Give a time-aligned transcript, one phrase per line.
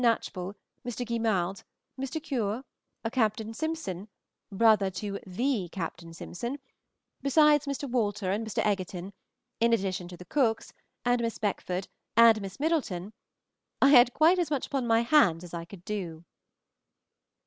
[0.01, 1.05] Knatchbull, Mr.
[1.05, 1.61] Guillemarde,
[1.95, 2.19] Mr.
[2.23, 2.63] Cure,
[3.03, 4.07] a Captain Simpson,
[4.51, 6.57] brother to the Captain Simpson,
[7.21, 7.87] besides Mr.
[7.87, 8.65] Walter and Mr.
[8.65, 9.13] Egerton,
[9.59, 10.73] in addition to the Cookes,
[11.05, 11.87] and Miss Beckford,
[12.17, 13.13] and Miss Middleton,
[13.79, 16.25] I had quite as much upon my hands as I could do.